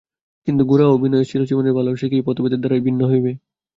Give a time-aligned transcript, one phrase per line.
[0.47, 3.31] কিন্তু গোরা ও বিনয়ের চিরজীবনের ভালোবাসা কি এই পথভেদের দ্বারাই ভিন্ন হইবে?